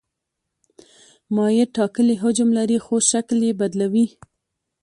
[1.35, 4.05] مایع ټاکلی حجم لري خو شکل یې بدلوي.